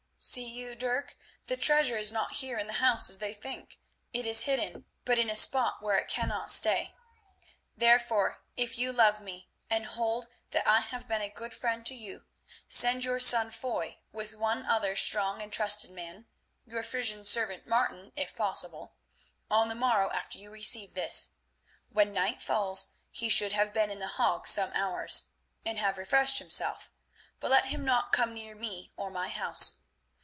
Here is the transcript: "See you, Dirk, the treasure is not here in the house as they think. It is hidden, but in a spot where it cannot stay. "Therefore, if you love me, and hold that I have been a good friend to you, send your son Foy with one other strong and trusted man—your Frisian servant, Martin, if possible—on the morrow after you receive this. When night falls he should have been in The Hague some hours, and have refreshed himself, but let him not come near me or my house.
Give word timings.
"See 0.23 0.47
you, 0.47 0.75
Dirk, 0.75 1.17
the 1.47 1.57
treasure 1.57 1.97
is 1.97 2.11
not 2.11 2.33
here 2.33 2.59
in 2.59 2.67
the 2.67 2.73
house 2.73 3.09
as 3.09 3.17
they 3.17 3.33
think. 3.33 3.79
It 4.13 4.27
is 4.27 4.43
hidden, 4.43 4.85
but 5.03 5.17
in 5.17 5.31
a 5.31 5.35
spot 5.35 5.81
where 5.81 5.97
it 5.97 6.07
cannot 6.07 6.51
stay. 6.51 6.93
"Therefore, 7.75 8.43
if 8.55 8.77
you 8.77 8.93
love 8.93 9.19
me, 9.19 9.49
and 9.67 9.87
hold 9.87 10.27
that 10.51 10.67
I 10.67 10.81
have 10.81 11.07
been 11.07 11.23
a 11.23 11.29
good 11.31 11.55
friend 11.55 11.83
to 11.87 11.95
you, 11.95 12.25
send 12.67 13.03
your 13.03 13.19
son 13.19 13.49
Foy 13.49 13.97
with 14.11 14.35
one 14.35 14.63
other 14.67 14.95
strong 14.95 15.41
and 15.41 15.51
trusted 15.51 15.89
man—your 15.89 16.83
Frisian 16.83 17.25
servant, 17.25 17.65
Martin, 17.65 18.11
if 18.15 18.35
possible—on 18.35 19.69
the 19.69 19.73
morrow 19.73 20.11
after 20.11 20.37
you 20.37 20.51
receive 20.51 20.93
this. 20.93 21.31
When 21.89 22.13
night 22.13 22.39
falls 22.43 22.91
he 23.09 23.27
should 23.27 23.53
have 23.53 23.73
been 23.73 23.89
in 23.89 23.97
The 23.97 24.07
Hague 24.07 24.45
some 24.45 24.71
hours, 24.73 25.29
and 25.65 25.79
have 25.79 25.97
refreshed 25.97 26.37
himself, 26.37 26.91
but 27.39 27.49
let 27.49 27.65
him 27.65 27.83
not 27.83 28.11
come 28.13 28.35
near 28.35 28.53
me 28.53 28.91
or 28.95 29.09
my 29.09 29.29
house. 29.29 29.79